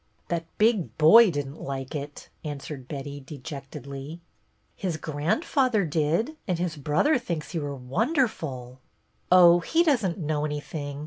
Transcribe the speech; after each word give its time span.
"That 0.29 0.47
big 0.57 0.97
boy 0.97 1.29
did 1.29 1.45
n't 1.49 1.61
like 1.61 1.93
it," 1.93 2.29
answered 2.43 2.87
Betty, 2.87 3.19
dejectedly." 3.19 4.19
His 4.75 4.97
grandfather 4.97 5.85
did, 5.85 6.37
and 6.47 6.57
his 6.57 6.75
brother 6.75 7.19
thinks 7.19 7.53
you 7.53 7.63
are 7.67 7.75
wonderful." 7.75 8.79
THE 9.29 9.35
PLAY 9.35 9.41
155" 9.41 9.41
Oh, 9.43 9.59
he 9.59 9.83
does 9.83 10.03
n't 10.03 10.17
know 10.17 10.43
anything. 10.43 10.99